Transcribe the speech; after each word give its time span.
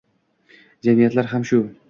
Jamiyatlar 0.87 1.31
ham 1.37 1.47
shu– 1.53 1.65